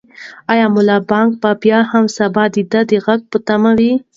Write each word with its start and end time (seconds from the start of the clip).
آیا 0.51 0.67
ملا 0.75 0.97
بانګ 1.09 1.29
به 1.41 1.49
سبا 2.17 2.45
هم 2.47 2.47
د 2.71 2.75
دې 2.89 2.97
غږ 3.05 3.21
په 3.31 3.37
تمه 3.47 3.71
وي؟ 3.77 3.93